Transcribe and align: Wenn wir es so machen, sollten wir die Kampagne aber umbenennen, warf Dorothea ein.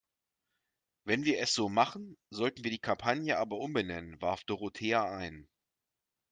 Wenn 1.03 1.25
wir 1.25 1.39
es 1.39 1.53
so 1.53 1.69
machen, 1.69 2.17
sollten 2.31 2.63
wir 2.63 2.71
die 2.71 2.79
Kampagne 2.79 3.37
aber 3.37 3.59
umbenennen, 3.59 4.19
warf 4.19 4.43
Dorothea 4.45 5.03
ein. 5.15 5.47